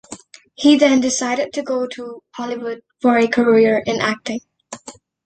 He 0.55 0.77
then 0.77 0.99
decided 0.99 1.53
to 1.53 1.61
go 1.61 1.85
to 1.89 2.23
Hollywood 2.31 2.81
for 3.03 3.19
a 3.19 3.27
career 3.27 3.83
in 3.85 4.01
acting. 4.01 4.39